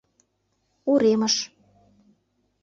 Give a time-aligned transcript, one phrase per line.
[0.91, 1.35] Уремыш.